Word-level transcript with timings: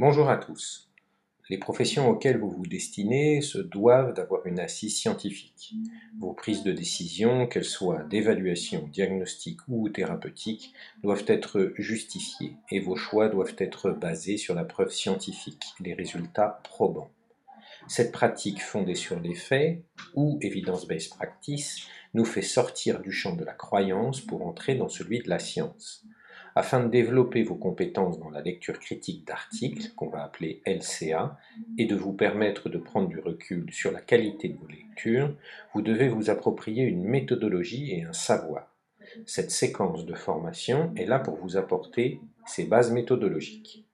Bonjour 0.00 0.30
à 0.30 0.38
tous. 0.38 0.88
Les 1.50 1.58
professions 1.58 2.08
auxquelles 2.08 2.38
vous 2.38 2.48
vous 2.48 2.64
destinez 2.64 3.42
se 3.42 3.58
doivent 3.58 4.14
d'avoir 4.14 4.46
une 4.46 4.58
assise 4.58 4.96
scientifique. 4.96 5.74
Vos 6.18 6.32
prises 6.32 6.62
de 6.62 6.72
décision, 6.72 7.46
qu'elles 7.46 7.66
soient 7.66 8.04
d'évaluation, 8.04 8.88
diagnostique 8.90 9.60
ou 9.68 9.90
thérapeutique, 9.90 10.72
doivent 11.02 11.26
être 11.26 11.74
justifiées 11.76 12.56
et 12.70 12.80
vos 12.80 12.96
choix 12.96 13.28
doivent 13.28 13.56
être 13.58 13.90
basés 13.90 14.38
sur 14.38 14.54
la 14.54 14.64
preuve 14.64 14.90
scientifique, 14.90 15.66
les 15.80 15.92
résultats 15.92 16.62
probants. 16.64 17.10
Cette 17.86 18.10
pratique 18.10 18.62
fondée 18.62 18.94
sur 18.94 19.20
les 19.20 19.34
faits, 19.34 19.82
ou 20.14 20.38
evidence-based 20.40 21.10
practice, 21.10 21.86
nous 22.14 22.24
fait 22.24 22.40
sortir 22.40 23.02
du 23.02 23.12
champ 23.12 23.36
de 23.36 23.44
la 23.44 23.52
croyance 23.52 24.22
pour 24.22 24.46
entrer 24.46 24.76
dans 24.76 24.88
celui 24.88 25.18
de 25.18 25.28
la 25.28 25.38
science 25.38 26.06
afin 26.54 26.80
de 26.80 26.88
développer 26.88 27.42
vos 27.42 27.54
compétences 27.54 28.18
dans 28.18 28.30
la 28.30 28.40
lecture 28.40 28.78
critique 28.78 29.26
d'articles, 29.26 29.92
qu'on 29.96 30.08
va 30.08 30.24
appeler 30.24 30.62
LCA, 30.66 31.36
et 31.78 31.86
de 31.86 31.96
vous 31.96 32.12
permettre 32.12 32.68
de 32.68 32.78
prendre 32.78 33.08
du 33.08 33.18
recul 33.18 33.72
sur 33.72 33.92
la 33.92 34.00
qualité 34.00 34.48
de 34.48 34.58
vos 34.58 34.66
lectures, 34.66 35.34
vous 35.74 35.82
devez 35.82 36.08
vous 36.08 36.30
approprier 36.30 36.84
une 36.84 37.04
méthodologie 37.04 37.92
et 37.92 38.04
un 38.04 38.12
savoir. 38.12 38.74
Cette 39.26 39.50
séquence 39.50 40.06
de 40.06 40.14
formation 40.14 40.92
est 40.96 41.06
là 41.06 41.18
pour 41.18 41.36
vous 41.36 41.56
apporter 41.56 42.20
ces 42.46 42.64
bases 42.64 42.92
méthodologiques. 42.92 43.84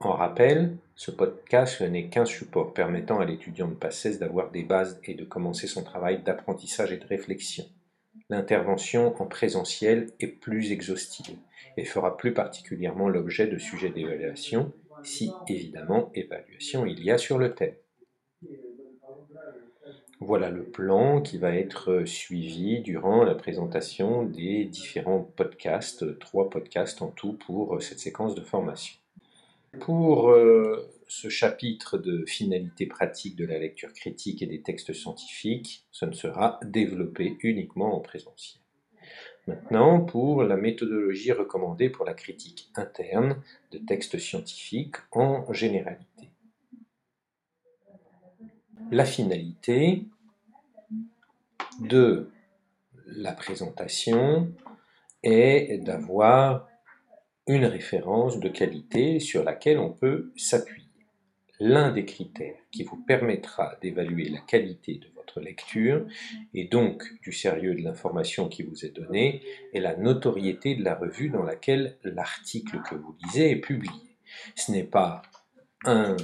En 0.00 0.12
rappel, 0.12 0.76
ce 0.96 1.12
podcast 1.12 1.80
n'est 1.80 2.08
qu'un 2.08 2.24
support 2.24 2.74
permettant 2.74 3.20
à 3.20 3.24
l'étudiant 3.24 3.68
de 3.68 3.74
PACES 3.74 4.18
d'avoir 4.18 4.50
des 4.50 4.64
bases 4.64 5.00
et 5.04 5.14
de 5.14 5.24
commencer 5.24 5.68
son 5.68 5.84
travail 5.84 6.22
d'apprentissage 6.22 6.90
et 6.92 6.96
de 6.96 7.06
réflexion 7.06 7.64
l'intervention 8.32 9.14
en 9.20 9.26
présentiel 9.26 10.08
est 10.18 10.26
plus 10.26 10.72
exhaustive 10.72 11.36
et 11.76 11.84
fera 11.84 12.16
plus 12.16 12.32
particulièrement 12.32 13.10
l'objet 13.10 13.46
de 13.46 13.58
sujets 13.58 13.90
d'évaluation, 13.90 14.72
si 15.02 15.30
évidemment 15.46 16.10
évaluation 16.14 16.86
il 16.86 17.04
y 17.04 17.10
a 17.10 17.18
sur 17.18 17.36
le 17.38 17.54
thème. 17.54 17.74
Voilà 20.18 20.50
le 20.50 20.62
plan 20.62 21.20
qui 21.20 21.36
va 21.36 21.54
être 21.54 22.04
suivi 22.06 22.80
durant 22.80 23.22
la 23.22 23.34
présentation 23.34 24.22
des 24.22 24.64
différents 24.64 25.30
podcasts, 25.36 26.18
trois 26.18 26.48
podcasts 26.48 27.02
en 27.02 27.08
tout 27.08 27.34
pour 27.34 27.82
cette 27.82 27.98
séquence 27.98 28.34
de 28.34 28.40
formation. 28.40 28.96
Pour 29.80 30.30
euh, 30.30 30.88
ce 31.12 31.28
chapitre 31.28 31.98
de 31.98 32.24
finalité 32.24 32.86
pratique 32.86 33.36
de 33.36 33.44
la 33.44 33.58
lecture 33.58 33.92
critique 33.92 34.40
et 34.40 34.46
des 34.46 34.62
textes 34.62 34.94
scientifiques, 34.94 35.84
ce 35.90 36.06
ne 36.06 36.12
sera 36.12 36.58
développé 36.64 37.36
uniquement 37.42 37.94
en 37.94 38.00
présentiel. 38.00 38.62
Maintenant, 39.46 40.00
pour 40.00 40.42
la 40.42 40.56
méthodologie 40.56 41.32
recommandée 41.32 41.90
pour 41.90 42.06
la 42.06 42.14
critique 42.14 42.70
interne 42.76 43.42
de 43.72 43.78
textes 43.78 44.16
scientifiques 44.16 44.96
en 45.10 45.52
généralité. 45.52 46.30
La 48.90 49.04
finalité 49.04 50.06
de 51.80 52.30
la 53.06 53.32
présentation 53.32 54.50
est 55.22 55.76
d'avoir 55.84 56.68
une 57.46 57.66
référence 57.66 58.40
de 58.40 58.48
qualité 58.48 59.20
sur 59.20 59.44
laquelle 59.44 59.78
on 59.78 59.92
peut 59.92 60.32
s'appuyer 60.36 60.81
l'un 61.62 61.92
des 61.92 62.04
critères 62.04 62.56
qui 62.72 62.82
vous 62.82 62.96
permettra 62.96 63.76
d'évaluer 63.80 64.28
la 64.28 64.40
qualité 64.40 64.94
de 64.94 65.06
votre 65.14 65.40
lecture 65.40 66.04
et 66.54 66.64
donc 66.64 67.04
du 67.22 67.30
sérieux 67.30 67.76
de 67.76 67.82
l'information 67.82 68.48
qui 68.48 68.64
vous 68.64 68.84
est 68.84 68.96
donnée 68.96 69.42
est 69.72 69.78
la 69.78 69.96
notoriété 69.96 70.74
de 70.74 70.82
la 70.82 70.96
revue 70.96 71.28
dans 71.28 71.44
laquelle 71.44 71.98
l'article 72.02 72.80
que 72.82 72.96
vous 72.96 73.14
lisez 73.22 73.52
est 73.52 73.60
publié. 73.60 73.92
Ce 74.56 74.72
n'est 74.72 74.82
pas 74.82 75.22
un 75.84 76.16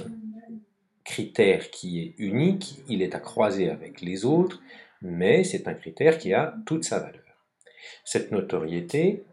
critère 1.05 1.71
qui 1.71 2.01
est 2.01 2.15
unique, 2.17 2.83
il 2.89 3.01
est 3.01 3.15
à 3.15 3.19
croiser 3.19 3.69
avec 3.69 4.01
les 4.01 4.25
autres, 4.25 4.61
mais 5.01 5.45
c'est 5.45 5.69
un 5.69 5.73
critère 5.73 6.17
qui 6.17 6.33
a 6.33 6.53
toute 6.65 6.83
sa 6.83 6.99
valeur. 6.99 7.23
Cette 8.03 8.31
notoriété, 8.33 9.23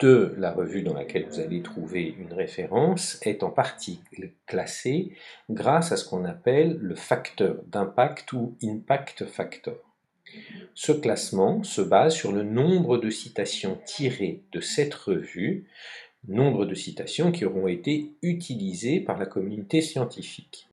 de 0.00 0.34
la 0.38 0.52
revue 0.52 0.82
dans 0.82 0.94
laquelle 0.94 1.26
vous 1.28 1.40
allez 1.40 1.62
trouver 1.62 2.14
une 2.18 2.32
référence 2.32 3.18
est 3.22 3.42
en 3.42 3.50
partie 3.50 4.00
classée 4.46 5.12
grâce 5.50 5.92
à 5.92 5.96
ce 5.96 6.08
qu'on 6.08 6.24
appelle 6.24 6.76
le 6.80 6.94
facteur 6.94 7.56
d'impact 7.68 8.32
ou 8.32 8.56
impact 8.62 9.24
factor. 9.24 9.76
Ce 10.74 10.90
classement 10.90 11.62
se 11.62 11.80
base 11.80 12.14
sur 12.14 12.32
le 12.32 12.42
nombre 12.42 12.98
de 12.98 13.10
citations 13.10 13.78
tirées 13.86 14.42
de 14.52 14.60
cette 14.60 14.94
revue, 14.94 15.66
nombre 16.26 16.66
de 16.66 16.74
citations 16.74 17.30
qui 17.30 17.44
auront 17.44 17.68
été 17.68 18.14
utilisées 18.22 19.00
par 19.00 19.18
la 19.18 19.26
communauté 19.26 19.80
scientifique. 19.80 20.68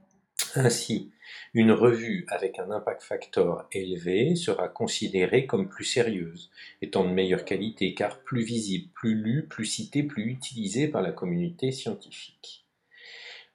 Ainsi, 0.56 1.12
une 1.54 1.72
revue 1.72 2.26
avec 2.30 2.60
un 2.60 2.72
impact 2.72 3.04
factor 3.04 3.66
élevé 3.72 4.36
sera 4.36 4.68
considérée 4.68 5.46
comme 5.46 5.70
plus 5.70 5.86
sérieuse, 5.86 6.50
étant 6.82 7.04
de 7.04 7.12
meilleure 7.12 7.46
qualité 7.46 7.94
car 7.94 8.20
plus 8.20 8.44
visible, 8.44 8.90
plus 8.94 9.16
lue, 9.16 9.48
plus 9.48 9.66
citée, 9.66 10.04
plus 10.04 10.30
utilisée 10.30 10.88
par 10.88 11.02
la 11.02 11.12
communauté 11.12 11.72
scientifique. 11.72 12.66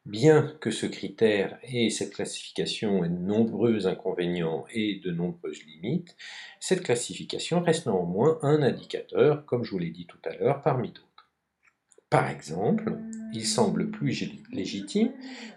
Bien 0.04 0.56
que 0.60 0.70
ce 0.70 0.86
critère 0.86 1.58
et 1.64 1.90
cette 1.90 2.12
classification 2.14 3.04
aient 3.04 3.08
de 3.08 3.18
nombreux 3.18 3.88
inconvénients 3.88 4.64
et 4.70 5.00
de 5.02 5.10
nombreuses 5.10 5.64
limites, 5.64 6.14
cette 6.60 6.82
classification 6.82 7.60
reste 7.60 7.86
néanmoins 7.86 8.38
un 8.42 8.62
indicateur, 8.62 9.44
comme 9.46 9.64
je 9.64 9.72
vous 9.72 9.78
l'ai 9.78 9.90
dit 9.90 10.06
tout 10.06 10.20
à 10.24 10.34
l'heure, 10.36 10.62
parmi 10.62 10.90
d'autres. 10.90 11.05
Par 12.08 12.30
exemple, 12.30 12.98
il 13.32 13.44
semble 13.44 13.90
plus 13.90 14.30
légitime 14.52 15.10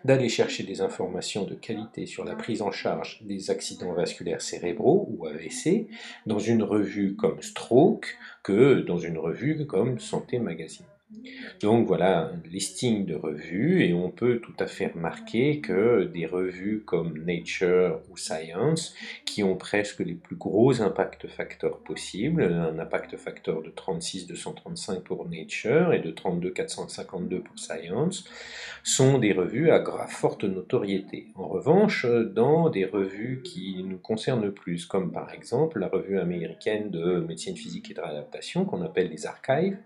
d'aller 0.04 0.30
chercher 0.30 0.64
des 0.64 0.82
informations 0.82 1.46
de 1.46 1.54
qualité 1.54 2.08
sur 2.08 2.26
la 2.26 2.36
prise 2.36 2.64
en 2.64 2.72
charge 2.72 3.22
des 3.22 3.52
accidents 3.52 3.94
vasculaires 3.94 4.42
cérébraux 4.42 5.08
ou 5.12 5.28
AVC 5.28 5.88
dans 6.26 6.40
une 6.40 6.64
revue 6.64 7.16
comme 7.16 7.44
Stroke 7.44 8.18
que 8.42 8.82
dans 8.82 8.98
une 8.98 9.20
revue 9.20 9.68
comme 9.68 10.00
Santé 10.00 10.40
Magazine. 10.40 10.88
Donc 11.60 11.88
voilà 11.88 12.30
un 12.30 12.42
listing 12.50 13.06
de 13.06 13.16
revues 13.16 13.84
et 13.84 13.94
on 13.94 14.12
peut 14.12 14.40
tout 14.40 14.54
à 14.60 14.68
fait 14.68 14.88
remarquer 14.88 15.60
que 15.60 16.04
des 16.06 16.26
revues 16.26 16.84
comme 16.86 17.18
Nature 17.26 18.00
ou 18.10 18.18
Science, 18.18 18.94
qui 19.26 19.44
ont 19.44 19.58
presque 19.58 20.00
les 20.00 20.14
plus 20.14 20.36
gros 20.36 20.82
impact 20.82 21.28
facteurs 21.28 21.80
possibles, 21.80 22.44
un 22.44 22.78
impact 22.78 23.18
facteur 23.18 23.62
de 23.62 23.70
36 23.70 24.28
235 24.28 25.04
pour 25.04 25.28
Nature 25.28 25.94
et 25.94 26.00
de 26.00 26.12
32 26.12 26.52
452 26.52 27.42
pour 27.42 27.58
Science, 27.58 28.26
sont 28.84 29.18
des 29.18 29.34
revues 29.34 29.72
à 29.72 29.84
forte 30.08 30.44
notoriété. 30.44 31.28
En 31.36 31.48
revanche, 31.48 32.06
dans 32.06 32.70
des 32.70 32.86
revues 32.86 33.42
qui 33.44 33.84
nous 33.84 33.98
concernent 33.98 34.52
plus, 34.52 34.86
comme 34.86 35.12
par 35.12 35.34
exemple 35.34 35.80
la 35.80 35.88
revue 35.88 36.20
américaine 36.20 36.92
de 36.92 37.20
médecine 37.20 37.58
physique 37.58 37.92
et 37.92 37.94
de 37.96 38.02
réadaptation 38.02 38.66
qu'on 38.66 38.82
appelle 38.82 39.10
les 39.10 39.26
archives, 39.26 39.78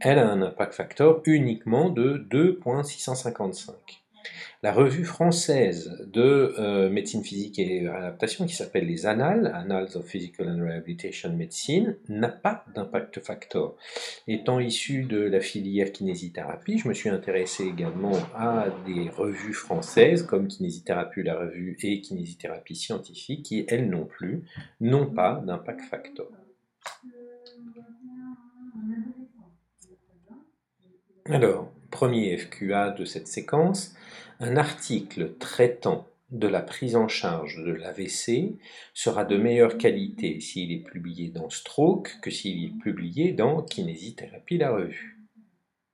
elle 0.00 0.18
a 0.18 0.28
un 0.28 0.42
impact 0.42 0.74
factor 0.74 1.22
uniquement 1.26 1.90
de 1.90 2.24
2.655. 2.30 3.72
La 4.62 4.72
revue 4.72 5.04
française 5.04 6.06
de 6.12 6.54
euh, 6.58 6.90
médecine 6.90 7.24
physique 7.24 7.58
et 7.58 7.88
réadaptation, 7.88 8.44
qui 8.44 8.54
s'appelle 8.54 8.86
les 8.86 9.06
Annales, 9.06 9.50
Annals 9.54 9.96
of 9.96 10.06
Physical 10.06 10.50
and 10.50 10.62
Rehabilitation 10.62 11.34
Medicine, 11.34 11.96
n'a 12.10 12.28
pas 12.28 12.66
d'impact 12.74 13.20
factor. 13.20 13.76
Étant 14.28 14.60
issu 14.60 15.04
de 15.04 15.18
la 15.18 15.40
filière 15.40 15.92
kinésithérapie, 15.92 16.76
je 16.76 16.88
me 16.88 16.94
suis 16.94 17.08
intéressé 17.08 17.64
également 17.64 18.12
à 18.34 18.66
des 18.86 19.08
revues 19.08 19.54
françaises 19.54 20.24
comme 20.24 20.48
Kinésithérapie, 20.48 21.22
la 21.22 21.38
revue 21.38 21.78
et 21.82 22.02
Kinésithérapie 22.02 22.76
scientifique, 22.76 23.46
qui 23.46 23.64
elles 23.68 23.88
non 23.88 24.04
plus 24.04 24.42
n'ont 24.80 25.06
pas 25.06 25.42
d'impact 25.46 25.80
factor. 25.82 26.28
Alors, 31.30 31.70
premier 31.92 32.36
FQA 32.36 32.90
de 32.90 33.04
cette 33.04 33.28
séquence, 33.28 33.94
un 34.40 34.56
article 34.56 35.34
traitant 35.38 36.08
de 36.32 36.48
la 36.48 36.60
prise 36.60 36.96
en 36.96 37.06
charge 37.06 37.62
de 37.64 37.70
l'AVC 37.70 38.56
sera 38.94 39.24
de 39.24 39.36
meilleure 39.36 39.78
qualité 39.78 40.40
s'il 40.40 40.72
est 40.72 40.84
publié 40.84 41.28
dans 41.28 41.48
Stroke 41.48 42.18
que 42.20 42.32
s'il 42.32 42.64
est 42.64 42.82
publié 42.82 43.30
dans 43.32 43.62
Kinésithérapie 43.62 44.58
la 44.58 44.72
revue. 44.72 45.18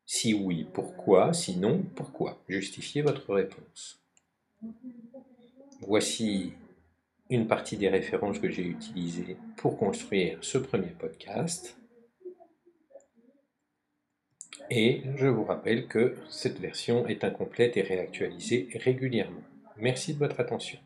Si 0.07 0.33
oui, 0.33 0.67
pourquoi? 0.73 1.35
Sinon, 1.35 1.85
pourquoi? 1.95 2.43
Justifiez 2.49 3.03
votre 3.03 3.35
réponse. 3.35 4.01
Voici 5.83 6.55
une 7.29 7.47
partie 7.47 7.77
des 7.77 7.91
références 7.91 8.39
que 8.39 8.49
j'ai 8.49 8.67
utilisées 8.67 9.37
pour 9.59 9.77
construire 9.77 10.39
ce 10.41 10.57
premier 10.57 10.95
podcast. 10.99 11.77
Et 14.71 15.03
je 15.17 15.27
vous 15.27 15.45
rappelle 15.45 15.87
que 15.87 16.17
cette 16.29 16.61
version 16.61 17.07
est 17.07 17.25
incomplète 17.25 17.77
et 17.77 17.83
réactualisée 17.83 18.69
régulièrement. 18.75 19.43
Merci 19.77 20.15
de 20.15 20.19
votre 20.19 20.41
attention. 20.41 20.79